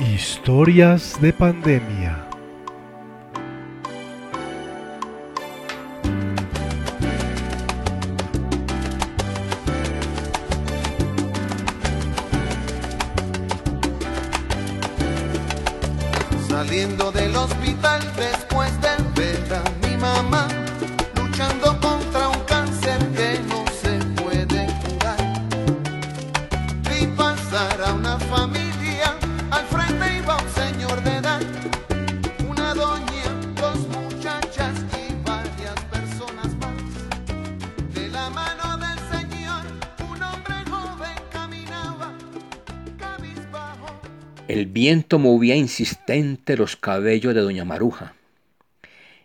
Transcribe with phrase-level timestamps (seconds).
[0.00, 2.31] Historias de pandemia.
[44.62, 48.14] El viento movía insistente los cabellos de doña Maruja.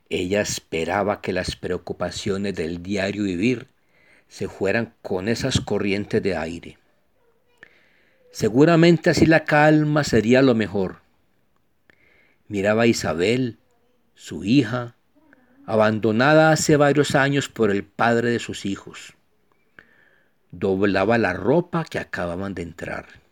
[0.10, 3.68] Ella esperaba que las preocupaciones del diario vivir
[4.27, 6.80] se fueran con esas corrientes de aire.
[8.32, 11.02] Seguramente así la calma sería lo mejor.
[12.48, 13.60] Miraba a Isabel,
[14.15, 14.96] su hija,
[15.68, 19.13] abandonada hace varios años por el padre de sus hijos.
[20.49, 23.27] Doblaba la ropa que acababan de entrar.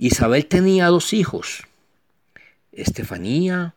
[0.00, 1.64] Isabel tenía dos hijos,
[2.70, 3.74] Estefanía,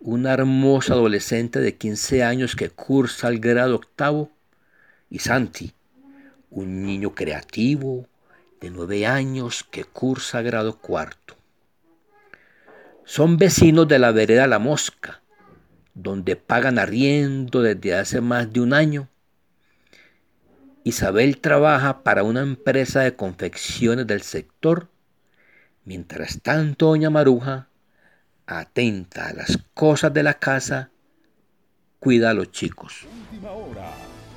[0.00, 4.32] una hermosa adolescente de 15 años que cursa el grado octavo,
[5.08, 5.72] y Santi,
[6.50, 8.08] un niño creativo
[8.60, 11.36] de 9 años que cursa grado cuarto.
[13.04, 15.22] Son vecinos de la vereda La Mosca,
[15.94, 19.08] donde pagan arriendo desde hace más de un año.
[20.82, 24.88] Isabel trabaja para una empresa de confecciones del sector
[25.84, 27.68] Mientras tanto, doña Maruja,
[28.46, 30.90] atenta a las cosas de la casa,
[31.98, 33.06] cuida a los chicos.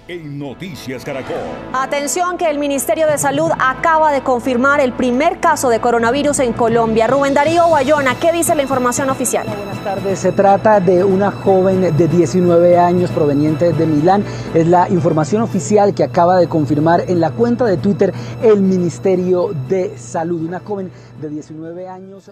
[0.08, 1.36] En Noticias Caracol.
[1.74, 6.54] Atención que el Ministerio de Salud acaba de confirmar el primer caso de coronavirus en
[6.54, 7.08] Colombia.
[7.08, 9.48] Rubén Darío Guayona, ¿qué dice la información oficial?
[9.48, 10.20] Buenas tardes.
[10.20, 14.24] Se trata de una joven de 19 años proveniente de Milán.
[14.54, 19.52] Es la información oficial que acaba de confirmar en la cuenta de Twitter el Ministerio
[19.68, 20.42] de Salud.
[20.42, 22.32] Una joven de 19 años.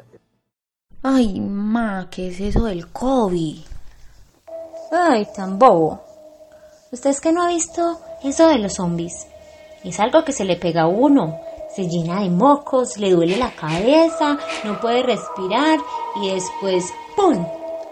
[1.04, 3.58] Ay, ma, ¿qué es eso del COVID?
[4.92, 6.15] Ay, tan bobo.
[6.96, 9.28] ¿Usted es que no ha visto eso de los zombies?
[9.84, 11.42] Es algo que se le pega a uno.
[11.76, 15.78] Se llena de mocos, le duele la cabeza, no puede respirar
[16.22, 17.46] y después, ¡pum!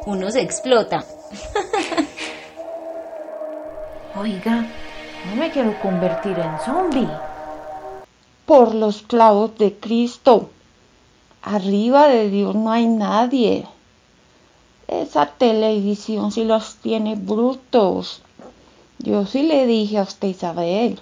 [0.06, 1.04] Uno se explota.
[4.18, 4.68] Oiga,
[5.28, 7.10] no me quiero convertir en zombie.
[8.46, 10.50] Por los clavos de Cristo.
[11.42, 13.68] Arriba de Dios no hay nadie.
[14.88, 18.22] Esa televisión sí los tiene brutos.
[19.04, 20.98] Yo sí le dije a usted, Isabel,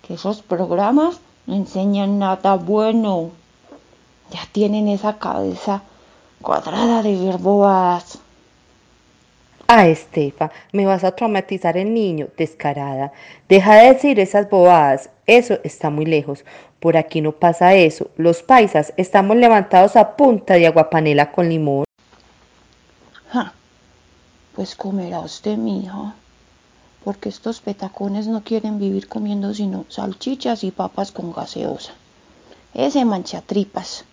[0.00, 3.32] que esos programas no enseñan nada bueno.
[4.30, 5.82] Ya tienen esa cabeza
[6.40, 8.18] cuadrada de ver bobadas.
[9.68, 13.12] Ah, Estefa, me vas a traumatizar el niño, descarada.
[13.46, 16.46] Deja de decir esas bobadas, eso está muy lejos.
[16.80, 18.08] Por aquí no pasa eso.
[18.16, 21.84] Los paisas estamos levantados a punta de aguapanela con limón.
[23.28, 23.52] Ja,
[24.54, 26.14] pues comerá usted, mija,
[27.04, 31.92] porque estos petacones no quieren vivir comiendo sino salchichas y papas con gaseosa.
[32.72, 34.04] Ese manchatripas.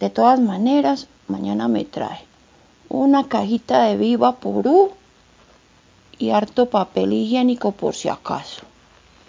[0.00, 2.28] De todas maneras, mañana me trae
[2.88, 4.92] una cajita de viva purú
[6.18, 8.62] y harto papel higiénico por si acaso.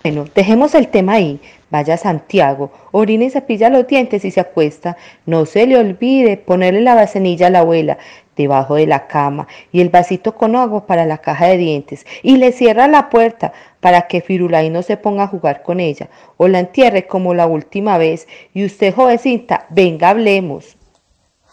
[0.04, 1.42] Bueno, dejemos el tema ahí.
[1.70, 4.98] Vaya Santiago, orina y cepilla los dientes y se acuesta.
[5.26, 7.98] No se le olvide ponerle la vasenilla a la abuela
[8.44, 12.38] debajo de la cama y el vasito con agua para la caja de dientes y
[12.38, 16.48] le cierra la puerta para que Firulay no se ponga a jugar con ella o
[16.48, 20.78] la entierre como la última vez y usted jovencita, venga hablemos.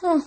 [0.03, 0.21] Ah,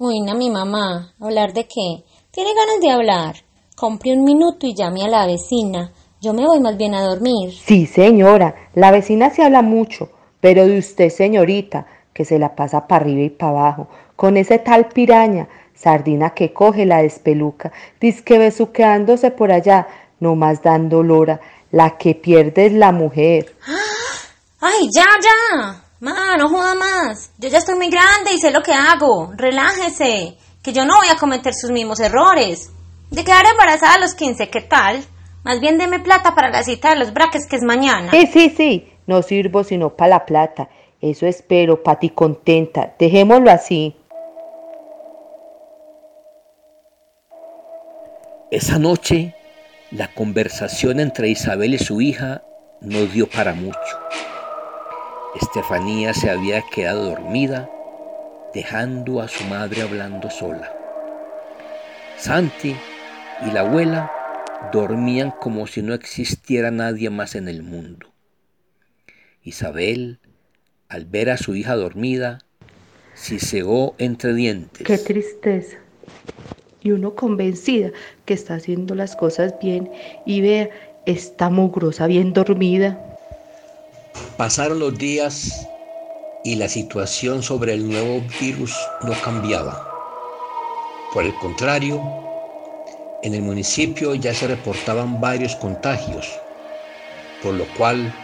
[0.00, 1.12] Uy, no, mi mamá.
[1.20, 2.04] ¿Hablar de qué?
[2.30, 3.34] ¿Tiene ganas de hablar?
[3.76, 5.92] Compre un minuto y llame a la vecina.
[6.20, 7.52] Yo me voy más bien a dormir.
[7.52, 10.08] Sí, señora, la vecina se habla mucho,
[10.40, 14.60] pero de usted, señorita, que se la pasa para arriba y para abajo, con ese
[14.60, 15.48] tal piraña,
[15.78, 19.86] sardina que coge la despeluca, disque besuqueándose por allá,
[20.20, 21.40] nomás dando lora,
[21.70, 23.54] la que pierde es la mujer.
[24.60, 25.84] ¡Ay, ya, ya!
[26.00, 27.32] Ma, no joda más.
[27.38, 29.32] Yo ya estoy muy grande y sé lo que hago.
[29.36, 32.72] Relájese, que yo no voy a cometer sus mismos errores.
[33.10, 35.04] De quedar embarazada a los 15, ¿qué tal?
[35.44, 38.10] Más bien deme plata para la cita de los braques que es mañana.
[38.10, 40.68] Sí, sí, sí, no sirvo sino para la plata.
[41.00, 42.94] Eso espero, Pati contenta.
[42.98, 43.94] Dejémoslo así.
[48.50, 49.34] Esa noche,
[49.90, 52.42] la conversación entre Isabel y su hija
[52.80, 53.78] no dio para mucho.
[55.38, 57.68] Estefanía se había quedado dormida
[58.54, 60.72] dejando a su madre hablando sola.
[62.16, 62.74] Santi
[63.46, 64.10] y la abuela
[64.72, 68.14] dormían como si no existiera nadie más en el mundo.
[69.42, 70.20] Isabel,
[70.88, 72.38] al ver a su hija dormida,
[73.14, 74.86] cegó entre dientes.
[74.86, 75.76] Qué tristeza.
[76.82, 77.90] Y uno convencida
[78.24, 79.90] que está haciendo las cosas bien
[80.24, 80.70] y vea,
[81.06, 82.98] está mugrosa, bien dormida.
[84.36, 85.66] Pasaron los días
[86.44, 89.86] y la situación sobre el nuevo virus no cambiaba.
[91.12, 92.00] Por el contrario,
[93.22, 96.28] en el municipio ya se reportaban varios contagios,
[97.42, 98.14] por lo cual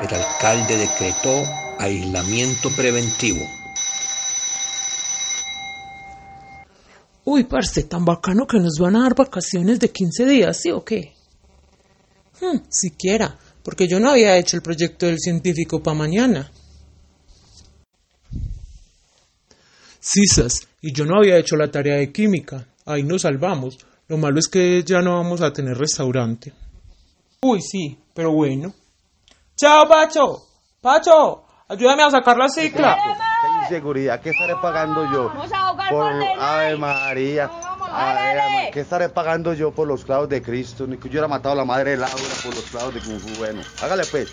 [0.00, 1.44] el alcalde decretó
[1.78, 3.40] aislamiento preventivo.
[7.24, 10.84] Uy, parce, tan bacano que nos van a dar vacaciones de 15 días, ¿sí o
[10.84, 11.14] qué?
[12.40, 16.50] Hmm, siquiera, porque yo no había hecho el proyecto del científico para mañana.
[20.00, 22.66] Cisas, y yo no había hecho la tarea de química.
[22.84, 23.78] Ahí nos salvamos.
[24.06, 26.52] Lo malo es que ya no vamos a tener restaurante.
[27.40, 28.74] Uy, sí, pero bueno.
[29.56, 30.46] ¡Chao, Pacho!
[30.82, 31.44] ¡Pacho!
[31.68, 32.98] ¡Ayúdame a sacar la cicla!
[33.68, 34.20] ¡Qué inseguridad!
[34.20, 35.32] ¿Qué estaré pagando yo?
[35.90, 37.50] por Ave María.
[37.80, 40.86] Ave, ¿Qué estaré pagando yo por los clavos de Cristo?
[40.86, 43.18] Ni que yo hubiera matado a la madre de Laura por los clavos de Kung
[43.18, 43.38] Fu.
[43.38, 44.32] Bueno, hágale pues.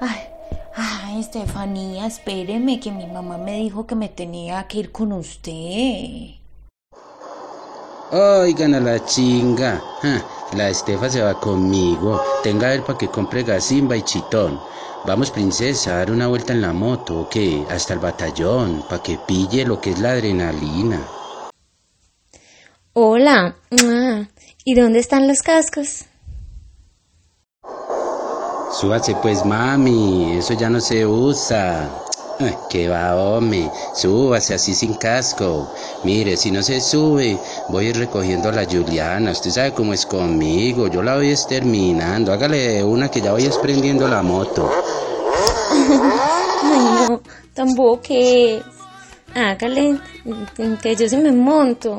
[0.00, 0.28] Ay,
[0.74, 6.38] ay, Estefanía, espéreme que mi mamá me dijo que me tenía que ir con usted.
[8.10, 9.82] Oigan a la chinga.
[10.54, 12.22] La Estefa se va conmigo.
[12.42, 14.60] Tenga él para que compre gasimba y chitón.
[15.04, 17.64] Vamos, princesa, a dar una vuelta en la moto, ¿o qué?
[17.70, 21.00] Hasta el batallón, para que pille lo que es la adrenalina.
[22.92, 23.54] Hola.
[24.64, 26.04] ¿Y dónde están los cascos?
[28.72, 31.88] Súbase pues, mami, eso ya no se usa.
[32.70, 33.70] ¿Qué va, hombre?
[33.94, 35.72] Súbase así sin casco.
[36.04, 37.36] Mire, si no se sube,
[37.68, 39.32] voy a ir recogiendo a la Juliana.
[39.32, 40.86] Usted sabe cómo es conmigo.
[40.86, 42.32] Yo la voy exterminando.
[42.32, 44.70] Hágale una que ya voy desprendiendo la moto.
[45.72, 47.20] Ay, no,
[47.54, 48.62] tampoco que.
[49.34, 49.98] Hágale,
[50.80, 51.98] que yo se me monto.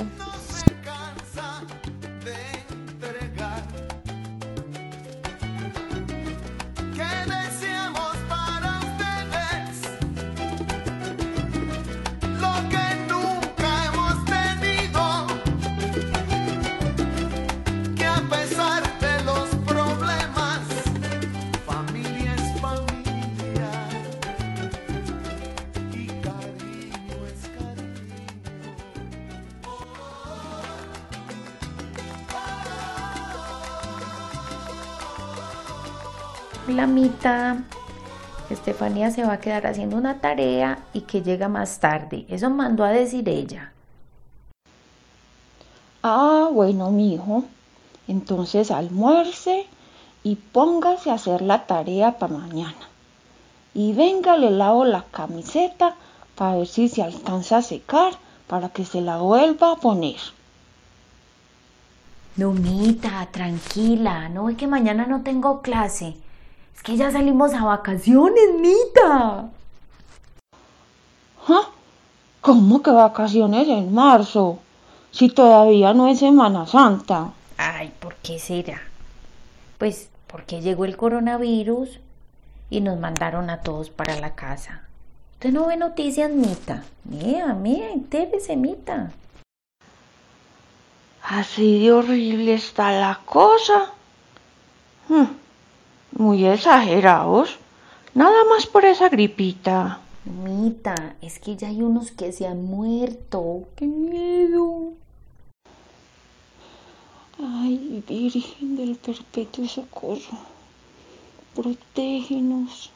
[36.90, 37.58] Mitad,
[38.50, 42.26] Estefanía se va a quedar haciendo una tarea y que llega más tarde.
[42.30, 43.72] Eso mandó a decir ella.
[46.02, 47.44] Ah, bueno, mi hijo.
[48.08, 49.68] Entonces almuerce
[50.24, 52.90] y póngase a hacer la tarea para mañana.
[53.76, 55.96] Y venga, le lavo la camiseta
[56.36, 58.14] para ver si se alcanza a secar
[58.48, 60.18] para que se la vuelva a poner.
[62.36, 66.16] No, Mita, tranquila, no es que mañana no tengo clase.
[66.80, 69.50] Es que ya salimos a vacaciones, Mita.
[71.50, 71.70] ¿Ah?
[72.40, 74.60] ¿Cómo que vacaciones en marzo?
[75.12, 77.34] Si todavía no es Semana Santa.
[77.58, 78.80] Ay, ¿por qué será?
[79.78, 82.00] Pues porque llegó el coronavirus
[82.70, 84.84] y nos mandaron a todos para la casa.
[85.34, 86.86] ¿Usted no ve noticias, Mita?
[87.04, 89.12] Mira, mira, entérese, Mita.
[91.24, 93.92] Así de horrible está la cosa.
[95.10, 95.49] Hmm
[96.12, 97.58] muy exagerados.
[98.14, 100.00] Nada más por esa gripita.
[100.26, 103.64] Mita, es que ya hay unos que se han muerto.
[103.76, 104.94] ¡Qué miedo!
[107.42, 110.38] Ay, Virgen del Perpetuo Socorro,
[111.56, 112.92] protégenos.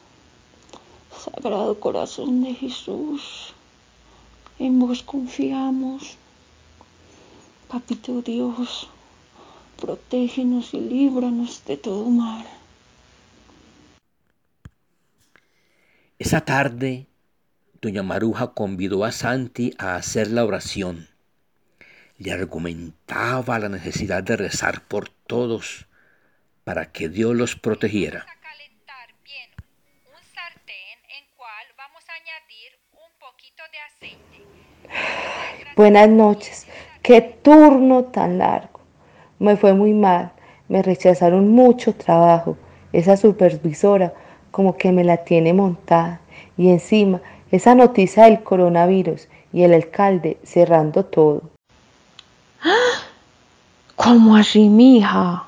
[1.18, 3.54] Sagrado Corazón de Jesús,
[4.58, 6.18] en vos confiamos.
[7.68, 8.88] Papito Dios,
[9.80, 12.44] protégenos y líbranos de todo mal.
[16.24, 17.06] Esa tarde,
[17.82, 21.06] doña Maruja convidó a Santi a hacer la oración.
[22.16, 25.86] Le argumentaba la necesidad de rezar por todos
[26.64, 28.24] para que Dios los protegiera.
[35.76, 36.66] Buenas noches.
[37.02, 38.80] Qué turno tan largo.
[39.38, 40.32] Me fue muy mal.
[40.68, 42.56] Me rechazaron mucho trabajo.
[42.92, 44.14] Esa supervisora
[44.54, 46.20] como que me la tiene montada.
[46.56, 47.20] Y encima,
[47.50, 51.42] esa noticia del coronavirus y el alcalde cerrando todo.
[53.96, 55.46] ¿Cómo así, mija?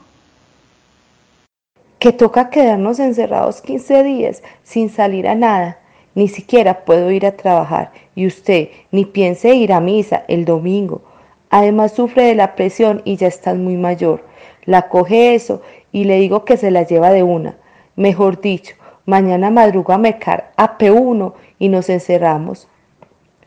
[2.01, 5.79] Que toca quedarnos encerrados 15 días sin salir a nada.
[6.17, 7.93] Ni siquiera puedo ir a trabajar.
[8.17, 11.03] Y usted ni piense ir a misa el domingo.
[11.51, 14.25] Además sufre de la presión y ya está muy mayor.
[14.65, 17.57] La coge eso y le digo que se la lleva de una.
[17.95, 18.75] Mejor dicho,
[19.07, 22.69] mañana madruga a mecar a P1 y nos encerramos.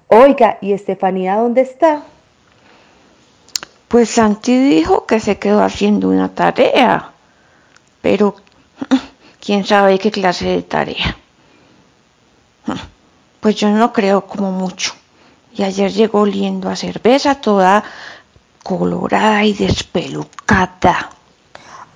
[0.08, 2.04] Oiga, ¿y Estefanía dónde está?
[3.88, 7.12] Pues Santi dijo que se quedó haciendo una tarea,
[8.02, 8.36] pero
[9.40, 11.18] quién sabe qué clase de tarea.
[13.40, 14.92] Pues yo no creo como mucho.
[15.54, 17.86] Y ayer llegó oliendo a cerveza toda
[18.62, 21.10] colorada y despelucada.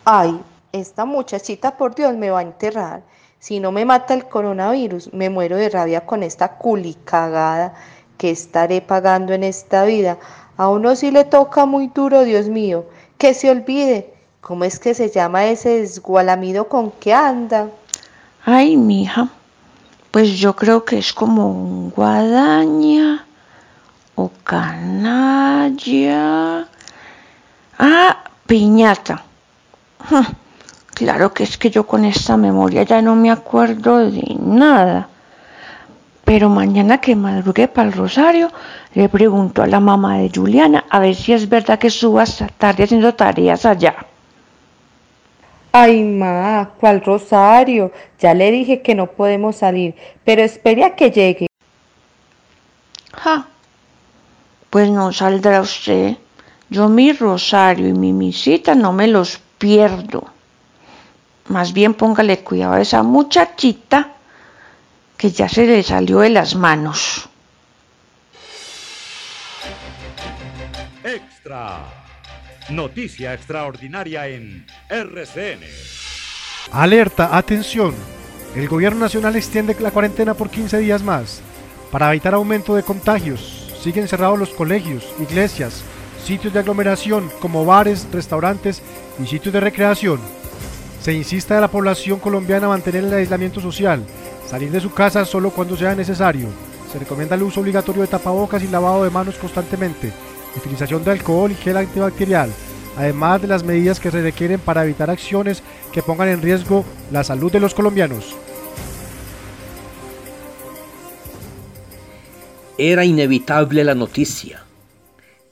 [0.06, 0.40] Ay,
[0.72, 3.04] esta muchachita por Dios me va a enterrar.
[3.44, 7.74] Si no me mata el coronavirus, me muero de rabia con esta culicagada
[8.18, 10.18] que estaré pagando en esta vida.
[10.56, 12.86] A uno sí le toca muy duro, Dios mío,
[13.18, 14.14] que se olvide.
[14.40, 17.68] ¿Cómo es que se llama ese desgualamido con que anda?
[18.46, 19.28] Ay, mija,
[20.12, 23.26] pues yo creo que es como un guadaña
[24.16, 26.66] o canalla.
[27.78, 29.22] Ah, piñata.
[30.94, 35.10] Claro que es que yo con esta memoria ya no me acuerdo de nada.
[36.24, 38.52] Pero mañana que madrugue para el rosario,
[38.94, 42.48] le pregunto a la mamá de Juliana a ver si es verdad que suba hasta
[42.48, 43.96] tarde haciendo tareas allá.
[45.72, 47.92] Ay, ma, ¿cuál rosario?
[48.20, 51.48] Ya le dije que no podemos salir, pero espere a que llegue.
[53.12, 53.48] Ja,
[54.70, 56.18] pues no saldrá usted.
[56.70, 60.33] Yo mi rosario y mi misita no me los pierdo.
[61.48, 64.14] Más bien póngale cuidado a esa muchachita
[65.18, 67.30] que ya se le salió de las manos.
[71.04, 71.80] Extra.
[72.70, 75.62] Noticia extraordinaria en RCN.
[76.72, 77.94] Alerta, atención.
[78.56, 81.42] El gobierno nacional extiende la cuarentena por 15 días más.
[81.92, 85.84] Para evitar aumento de contagios, siguen cerrados los colegios, iglesias,
[86.24, 88.82] sitios de aglomeración como bares, restaurantes
[89.22, 90.20] y sitios de recreación.
[91.04, 94.02] Se insiste a la población colombiana a mantener el aislamiento social,
[94.48, 96.48] salir de su casa solo cuando sea necesario.
[96.90, 100.14] Se recomienda el uso obligatorio de tapabocas y lavado de manos constantemente,
[100.56, 102.50] utilización de alcohol y gel antibacterial,
[102.96, 107.26] además de las medidas que se requieren para evitar acciones que pongan en riesgo la
[107.26, 108.38] salud de los colombianos.
[112.78, 114.64] Era inevitable la noticia.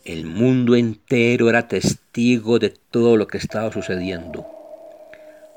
[0.06, 4.61] El mundo entero era testigo de todo lo que estaba sucediendo.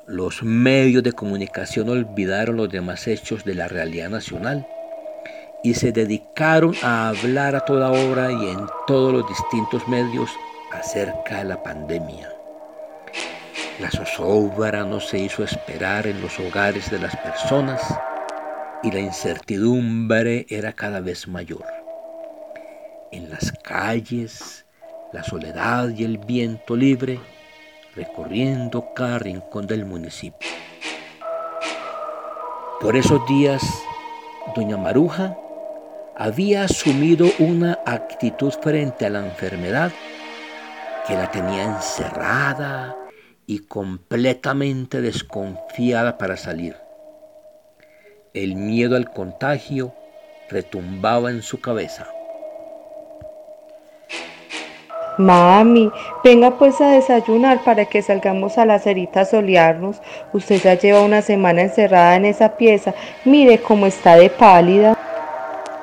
[0.06, 4.66] Los medios de comunicación olvidaron los demás hechos de la realidad nacional
[5.62, 10.30] y se dedicaron a hablar a toda hora y en todos los distintos medios
[10.72, 12.30] acerca de la pandemia.
[13.80, 17.80] La zozobra no se hizo esperar en los hogares de las personas
[18.82, 21.64] y la incertidumbre era cada vez mayor.
[23.10, 24.66] En las calles,
[25.14, 27.18] la soledad y el viento libre
[27.96, 30.48] recorriendo cada rincón del municipio.
[32.80, 33.62] Por esos días,
[34.54, 35.36] doña Maruja
[36.16, 39.92] había asumido una actitud frente a la enfermedad
[41.06, 42.96] que la tenía encerrada
[43.46, 46.76] y completamente desconfiada para salir.
[48.32, 49.94] El miedo al contagio
[50.48, 52.13] retumbaba en su cabeza.
[55.16, 55.92] Mami,
[56.24, 60.00] venga pues a desayunar para que salgamos a la cerita a solearnos.
[60.32, 62.94] Usted ya lleva una semana encerrada en esa pieza.
[63.24, 64.98] Mire cómo está de pálida.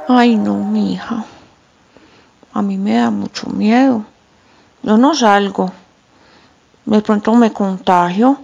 [0.07, 1.23] Ay, no, mi hija.
[2.53, 4.03] A mí me da mucho miedo.
[4.83, 5.71] Yo no salgo.
[6.85, 8.37] De pronto me contagio.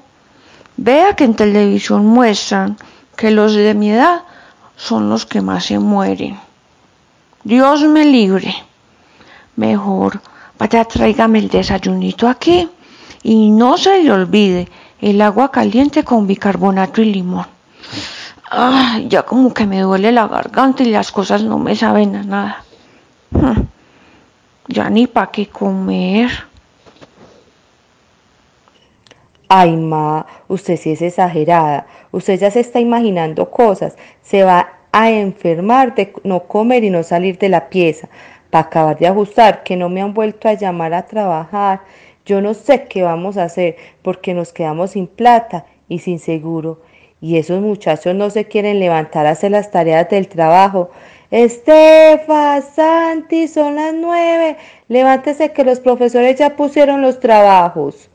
[0.77, 2.77] Vea que en televisión muestran
[3.17, 4.21] que los de mi edad
[4.77, 6.39] son los que más se mueren.
[7.43, 8.55] Dios me libre.
[9.57, 10.21] Mejor
[10.57, 12.69] vaya tráigame el desayunito aquí
[13.23, 14.67] y no se le olvide
[15.01, 17.45] el agua caliente con bicarbonato y limón.
[18.49, 22.23] Ay, ya como que me duele la garganta y las cosas no me saben a
[22.23, 22.63] nada.
[23.31, 23.63] Hmm,
[24.67, 26.31] ya ni para qué comer.
[29.49, 31.87] Ay, ma, usted sí es exagerada.
[32.11, 33.95] Usted ya se está imaginando cosas.
[34.21, 38.09] Se va a enfermar de no comer y no salir de la pieza.
[38.49, 41.81] Para acabar de ajustar, que no me han vuelto a llamar a trabajar.
[42.25, 46.81] Yo no sé qué vamos a hacer porque nos quedamos sin plata y sin seguro.
[47.19, 50.91] y esos muchachos no se quieren levantar a hacer las tareas del trabajo.
[51.31, 54.57] Estefa, Santi, son las nueve.
[54.87, 58.09] Levántese que los profesores ya pusieron los trabajos.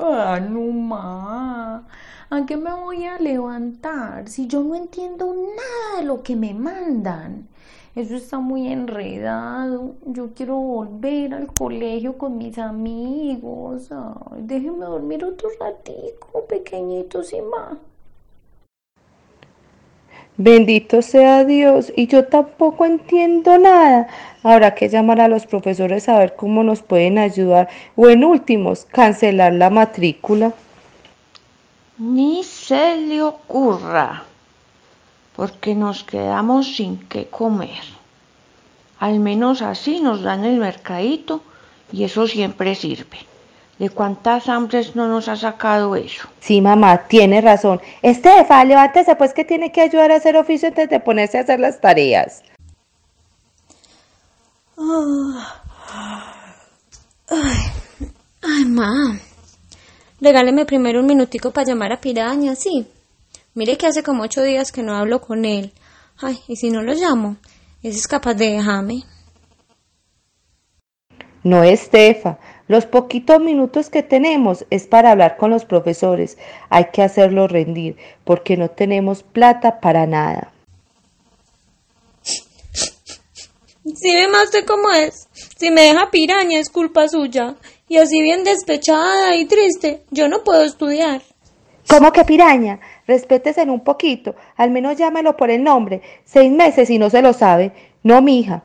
[0.00, 1.82] Ah, no más.
[2.30, 6.54] ¿A qué me voy a levantar si yo no entiendo nada de lo que me
[6.54, 7.48] mandan?
[7.94, 9.94] Eso está muy enredado.
[10.06, 13.88] Yo quiero volver al colegio con mis amigos.
[13.92, 17.78] Ay, déjenme dormir otro ratico, pequeñito, sin más.
[20.36, 24.08] Bendito sea Dios, y yo tampoco entiendo nada.
[24.42, 28.84] Habrá que llamar a los profesores a ver cómo nos pueden ayudar o en últimos,
[28.86, 30.52] cancelar la matrícula.
[31.98, 34.24] Ni se le ocurra,
[35.36, 37.82] porque nos quedamos sin qué comer.
[38.98, 41.42] Al menos así nos dan el mercadito
[41.92, 43.18] y eso siempre sirve.
[43.78, 46.28] ¿De cuántas hambres no nos ha sacado eso?
[46.38, 47.80] Sí, mamá, tiene razón.
[48.02, 51.58] Estefa, levántese pues que tiene que ayudar a hacer oficio antes de ponerse a hacer
[51.58, 52.44] las tareas.
[57.28, 57.58] Ay,
[58.42, 59.18] ay, ma.
[60.20, 62.86] Regáleme primero un minutico para llamar a Piraña, sí.
[63.54, 65.72] Mire que hace como ocho días que no hablo con él.
[66.20, 67.36] Ay, y si no lo llamo,
[67.82, 69.04] ese es capaz de dejarme.
[71.44, 76.38] No, Estefa, los poquitos minutos que tenemos es para hablar con los profesores.
[76.70, 80.52] Hay que hacerlo rendir, porque no tenemos plata para nada.
[83.84, 85.28] Si ve más de cómo es.
[85.58, 87.56] Si me deja piraña es culpa suya.
[87.86, 91.22] Y así bien despechada y triste, yo no puedo estudiar.
[91.88, 92.80] ¿Cómo que piraña?
[93.06, 94.34] Respétese en un poquito.
[94.56, 96.02] Al menos llámelo por el nombre.
[96.24, 97.72] Seis meses y no se lo sabe.
[98.02, 98.64] No, mija.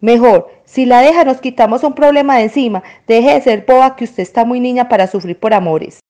[0.00, 2.82] Mejor, si la deja nos quitamos un problema de encima.
[3.06, 6.00] Deje de ser boba que usted está muy niña para sufrir por amores.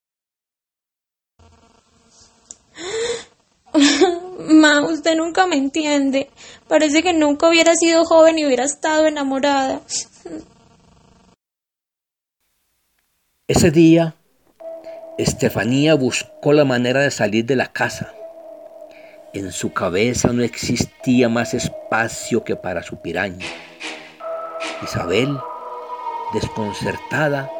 [4.38, 6.30] Ma, usted nunca me entiende.
[6.68, 9.80] Parece que nunca hubiera sido joven y hubiera estado enamorada.
[13.46, 14.16] Ese día,
[15.18, 18.14] Estefanía buscó la manera de salir de la casa.
[19.34, 23.46] En su cabeza no existía más espacio que para su piraña.
[24.82, 25.36] Isabel,
[26.32, 27.50] desconcertada,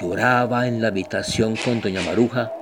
[0.00, 2.52] lloraba en la habitación con doña Maruja,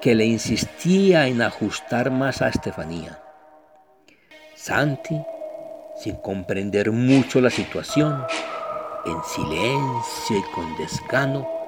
[0.00, 3.20] que le insistía en ajustar más a Estefanía.
[4.54, 5.20] Santi,
[5.96, 8.24] sin comprender mucho la situación,
[9.04, 11.61] en silencio y con desgano,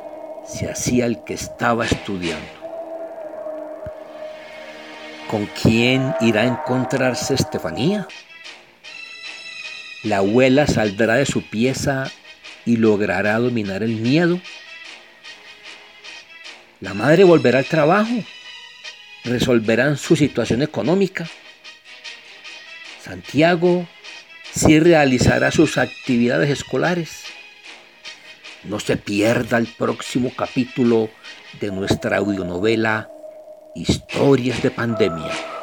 [0.47, 2.65] se hacía el que estaba estudiando.
[5.29, 8.07] ¿Con quién irá a encontrarse Estefanía?
[10.03, 12.11] La abuela saldrá de su pieza
[12.67, 14.39] y logrará dominar el miedo.
[16.81, 18.13] La madre volverá al trabajo,
[19.25, 21.27] resolverán su situación económica.
[23.03, 23.89] Santiago
[24.53, 27.24] sí realizará sus actividades escolares.
[28.65, 31.11] No se pierda el próximo capítulo
[31.61, 33.11] de nuestra audionovela
[33.75, 35.54] Historias de Pandemia.